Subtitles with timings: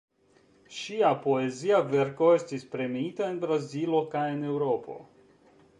[0.77, 4.97] Ŝia poezia verko estis premiita en Brazilo kaj en Eŭropo.